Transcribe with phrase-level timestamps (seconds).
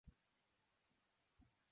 [0.03, 1.67] 这是非常流行。